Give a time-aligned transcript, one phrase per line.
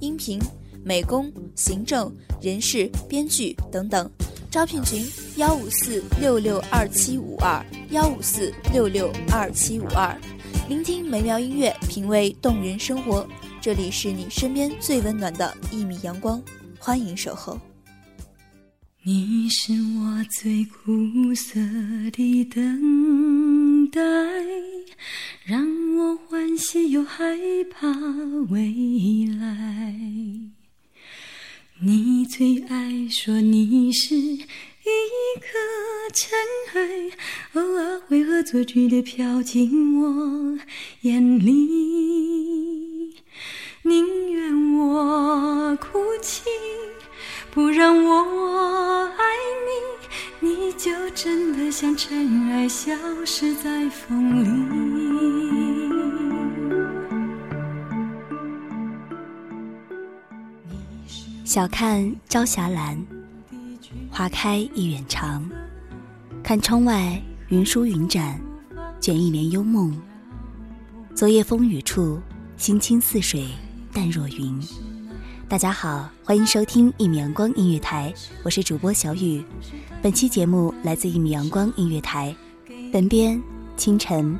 [0.00, 0.40] 音频、
[0.84, 4.10] 美工、行政、人事、编剧等等。
[4.50, 5.06] 招聘群：
[5.36, 10.18] 幺五四六六二七五二幺五四六六二七五二。
[10.68, 13.26] 聆听美妙音乐，品味动人生活。
[13.60, 16.42] 这里是你身边最温暖的一米阳光，
[16.78, 17.58] 欢迎守候。
[19.02, 21.58] 你是我最苦涩
[22.12, 24.00] 的等待，
[25.44, 27.36] 让我欢喜又害
[27.70, 27.90] 怕
[28.48, 29.94] 未来。
[31.82, 35.58] 你最爱说你是一颗
[36.14, 36.38] 尘
[36.72, 37.10] 埃，
[37.52, 40.58] 偶尔会恶作剧的飘进我
[41.02, 43.14] 眼里，
[43.82, 46.44] 宁愿我哭泣。
[47.50, 49.24] 不让我爱
[50.40, 52.90] 你，你就真的像尘埃，消
[53.26, 54.89] 失在风里。
[61.50, 62.96] 晓看朝霞蓝，
[64.08, 65.50] 花开一远长。
[66.44, 68.40] 看窗外云舒云展，
[69.00, 70.00] 卷一帘幽梦。
[71.12, 72.20] 昨夜风雨处，
[72.56, 73.48] 心清似水，
[73.92, 74.60] 淡若云。
[75.48, 79.42] 大家好，欢迎收听一米阳光音乐台，我是主播小雨。
[80.00, 82.32] 本期节目来自一米阳光音乐台，
[82.92, 83.42] 本编
[83.76, 84.38] 清晨。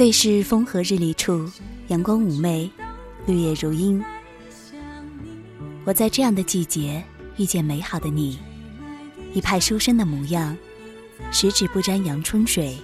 [0.00, 1.46] 最是风和日丽处，
[1.88, 2.70] 阳光妩媚，
[3.26, 4.02] 绿叶如茵。
[5.84, 7.04] 我在这样的季节
[7.36, 8.38] 遇见美好的你，
[9.34, 10.56] 一派书生的模样，
[11.30, 12.78] 十指不沾阳春水，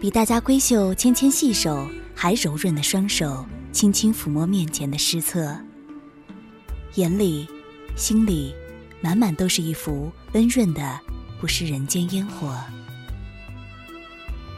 [0.00, 5.58] 比大家闺秀纤纤细手还柔润的双手，轻轻抚摸面前的诗册，
[6.94, 7.48] 眼里、
[7.96, 8.54] 心里
[9.00, 11.00] 满满都是一幅温润的，
[11.40, 12.56] 不食人间烟火。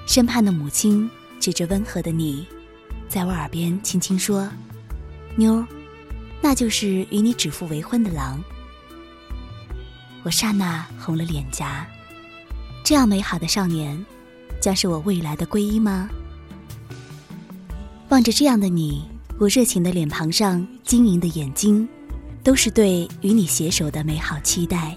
[0.04, 1.08] 身畔的母亲
[1.42, 2.46] 指着温和的你，
[3.08, 4.48] 在我耳边轻轻说
[5.34, 5.66] ：“妞，
[6.40, 8.40] 那就是与你指腹为婚的狼。”
[10.22, 11.84] 我刹那红了脸颊，
[12.84, 14.06] 这样美好的少年，
[14.60, 16.08] 将是我未来的皈依吗？
[18.10, 19.04] 望着这样的你，
[19.36, 21.88] 我热情的脸庞上晶莹的眼睛，
[22.44, 24.96] 都是对与你携手的美好期待。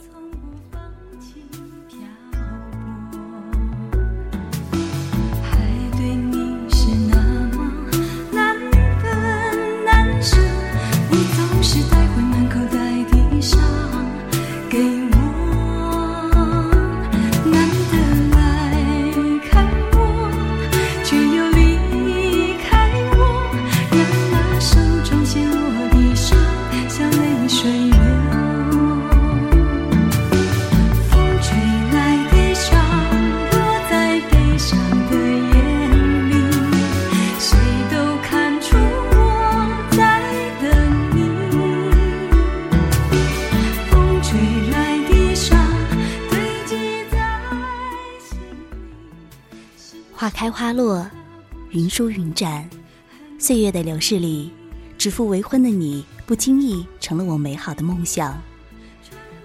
[50.65, 51.05] 花落，
[51.69, 52.67] 云舒云展，
[53.37, 54.51] 岁月的流逝里，
[54.97, 58.41] 指腹为婚的你，不经意成了我美好的梦想。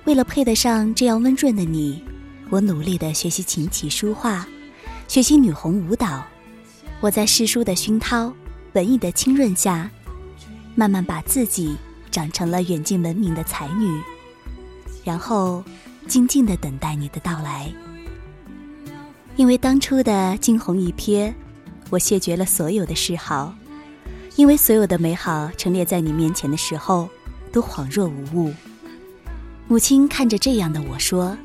[0.04, 2.02] 为了配得上这样温润的你，
[2.48, 4.48] 我努力的学习琴棋书画，
[5.08, 6.24] 学习女红舞蹈。
[7.02, 8.32] 我在诗书的熏陶、
[8.72, 9.90] 文艺的浸润下，
[10.74, 11.76] 慢慢把自己
[12.10, 14.00] 长成了远近闻名的才女，
[15.04, 15.62] 然后
[16.08, 17.70] 静静的等待你的到来。
[19.36, 21.32] 因为当初的惊鸿一瞥，
[21.88, 23.54] 我谢绝了所有的嗜好；
[24.36, 27.08] 因为所有的美好陈列在你面前的时候，
[27.50, 28.52] 都恍若无物。
[29.66, 31.36] 母亲看着这样的我说：“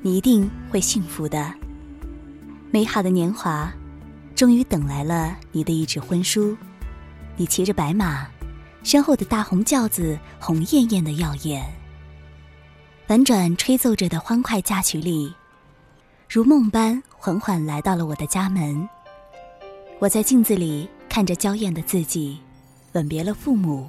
[0.00, 1.52] 你一定会幸福的。”
[2.70, 3.72] 美好的年华。
[4.34, 6.54] 终于等来了你的一纸婚书，
[7.38, 8.26] 你骑着白马，
[8.82, 11.64] 身后的大红轿子红艳艳的耀眼。
[13.06, 15.32] 婉转吹奏着的欢快嫁曲里，
[16.28, 18.88] 如梦般缓缓来到了我的家门。
[19.98, 22.38] 我在镜子里看着娇艳的自己，
[22.92, 23.88] 吻别了父母，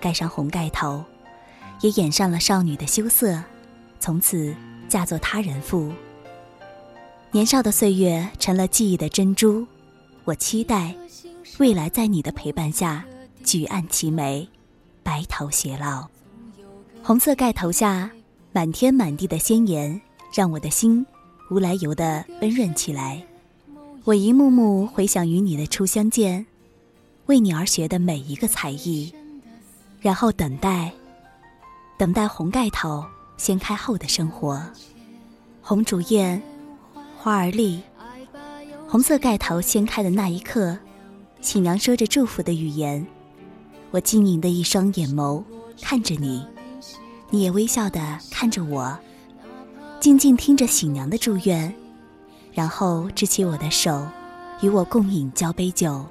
[0.00, 1.04] 盖上红盖头，
[1.80, 3.40] 也掩上了少女的羞涩，
[4.00, 4.52] 从此
[4.88, 5.92] 嫁作他人妇。
[7.30, 9.64] 年少的岁月成了记忆的珍珠。
[10.24, 10.92] 我期待
[11.58, 13.04] 未来在你的陪伴下
[13.44, 14.48] 举案齐眉，
[15.04, 16.08] 白头偕老。
[17.00, 18.10] 红色盖头下
[18.50, 20.02] 满天满地的鲜艳，
[20.34, 21.06] 让我的心
[21.52, 23.22] 无来由的温润起来。
[24.04, 26.46] 我一幕幕回想与你的初相见，
[27.26, 29.12] 为你而学的每一个才艺，
[30.00, 30.90] 然后等待，
[31.98, 33.04] 等待红盖头
[33.36, 34.62] 掀开后的生活。
[35.60, 36.42] 红烛艳，
[37.18, 37.82] 花儿丽。
[38.88, 40.76] 红色盖头掀开的那一刻，
[41.42, 43.06] 新娘说着祝福的语言，
[43.90, 45.44] 我晶莹的一双眼眸
[45.80, 46.44] 看着你，
[47.30, 48.98] 你也微笑的看着我，
[50.02, 51.72] 静静听着喜娘的祝愿，
[52.52, 54.04] 然后支起我的手，
[54.60, 56.04] 与我共饮交杯酒。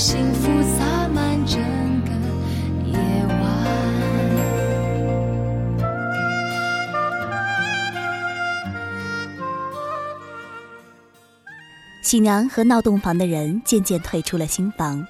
[0.00, 0.48] 幸福
[0.78, 1.60] 洒满整
[2.04, 2.10] 个
[2.86, 3.36] 夜晚。
[12.02, 15.06] 喜娘和闹洞房的人渐渐退出了新房，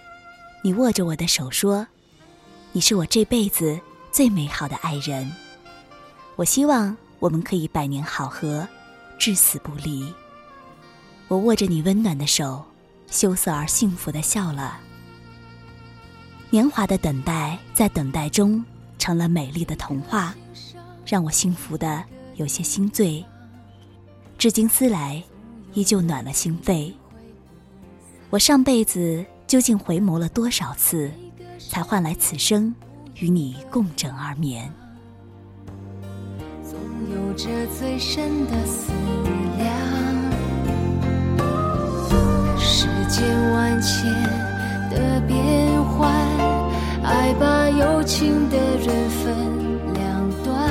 [0.60, 1.86] 你握着我的手说
[2.72, 3.78] ：“你是我这辈子
[4.10, 5.30] 最美好的爱人。”
[6.34, 8.66] 我希望我们可以百年好合，
[9.20, 10.12] 至死不离。
[11.28, 12.64] 我握着你温暖的手，
[13.10, 14.80] 羞涩而幸福的笑了。
[16.48, 18.64] 年华的等待，在等待中
[18.98, 20.34] 成了美丽的童话，
[21.04, 22.02] 让我幸福的
[22.36, 23.24] 有些心醉。
[24.38, 25.22] 至今思来，
[25.74, 26.92] 依旧暖了心扉。
[28.30, 31.10] 我上辈子究竟回眸了多少次，
[31.58, 32.74] 才换来此生
[33.16, 34.72] 与你共枕而眠？
[36.62, 36.78] 总
[37.12, 38.92] 有着最深的思
[39.24, 39.39] 念。
[43.20, 44.10] 千万千
[44.88, 46.10] 的变幻，
[47.04, 49.36] 爱把有情的人分
[49.92, 50.70] 两端。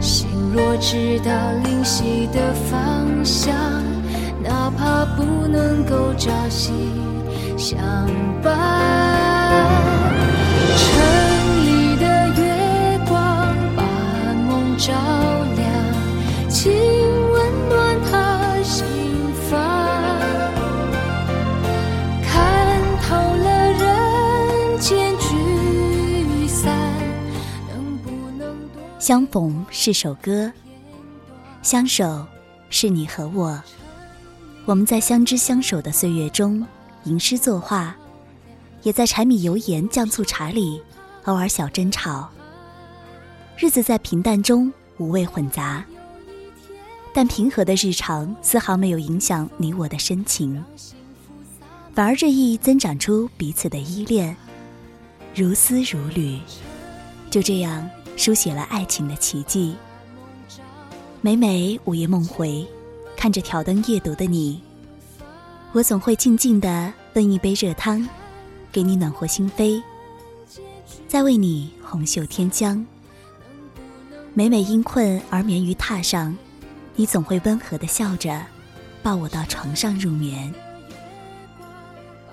[0.00, 1.32] 心若知道
[1.64, 3.52] 灵犀的方向，
[4.40, 6.72] 哪怕不能够朝夕
[7.56, 7.76] 相
[8.40, 9.87] 伴。
[29.08, 30.52] 相逢是首歌，
[31.62, 32.26] 相守
[32.68, 33.58] 是你和我。
[34.66, 36.62] 我们在相知相守的岁月中
[37.04, 37.96] 吟诗作画，
[38.82, 40.82] 也在柴米油盐酱醋茶里
[41.24, 42.28] 偶尔小争吵。
[43.56, 45.82] 日子在平淡中五味混杂，
[47.14, 50.62] 但平和的日常丝毫没有影响你我的深情，
[51.94, 54.36] 反而日益增长出彼此的依恋，
[55.34, 56.38] 如丝如缕。
[57.30, 57.88] 就这样
[58.18, 59.76] 书写了爱情的奇迹。
[61.20, 62.66] 每每午夜梦回，
[63.16, 64.60] 看着挑灯夜读的你，
[65.70, 68.06] 我总会静静地温一杯热汤，
[68.72, 69.80] 给你暖和心扉。
[71.06, 72.84] 在为你红袖添香。
[74.34, 76.36] 每每因困而眠于榻上，
[76.96, 78.44] 你总会温和的笑着，
[79.00, 80.52] 抱我到床上入眠。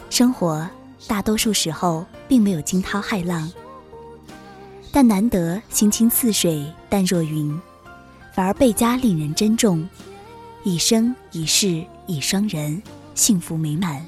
[0.10, 0.68] 生活
[1.08, 3.52] 大多数时候并没有惊涛骇浪，
[4.96, 7.60] 但难得心清似水，淡若云，
[8.34, 9.86] 反而倍加令人珍重。
[10.64, 12.82] 一生一世一双人，
[13.14, 14.02] 幸福美满。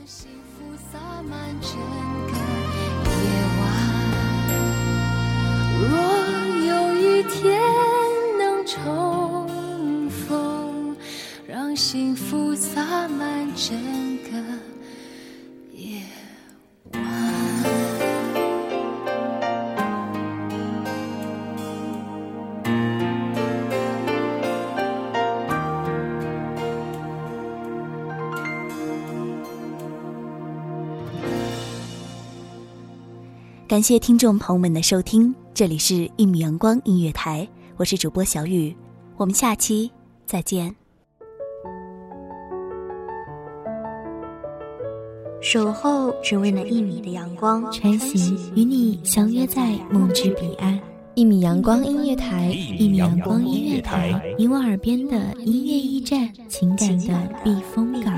[5.81, 5.99] 若
[6.65, 7.61] 有一天
[8.39, 10.95] 能重逢，
[11.45, 13.77] 让幸福洒满整
[14.31, 14.41] 个
[33.67, 37.45] 感谢听众朋友们的收听，这里是《一米阳光音乐台》，
[37.75, 38.73] 我是主播小雨，
[39.17, 39.91] 我们下期
[40.25, 40.73] 再见。
[45.41, 50.79] 守候只为那一米的阳光，穿行与你相约在梦之彼岸。
[51.15, 58.17] 一米阳光音乐台，一米阳光音乐台，你我耳边的音乐驿站，情感的避风港。